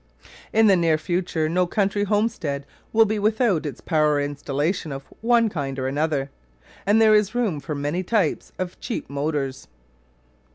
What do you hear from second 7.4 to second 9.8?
for many types of cheap motors.